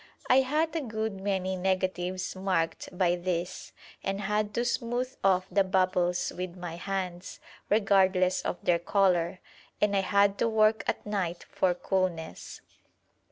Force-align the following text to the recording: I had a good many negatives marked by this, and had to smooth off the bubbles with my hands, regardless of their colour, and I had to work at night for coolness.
I 0.31 0.39
had 0.41 0.75
a 0.75 0.81
good 0.81 1.21
many 1.21 1.55
negatives 1.55 2.35
marked 2.35 2.89
by 2.91 3.15
this, 3.15 3.71
and 4.03 4.21
had 4.21 4.51
to 4.55 4.65
smooth 4.65 5.15
off 5.23 5.45
the 5.51 5.63
bubbles 5.63 6.33
with 6.35 6.57
my 6.57 6.75
hands, 6.75 7.39
regardless 7.69 8.41
of 8.41 8.57
their 8.63 8.79
colour, 8.79 9.41
and 9.79 9.95
I 9.95 10.01
had 10.01 10.39
to 10.39 10.49
work 10.49 10.83
at 10.87 11.05
night 11.05 11.45
for 11.51 11.75
coolness. 11.75 12.61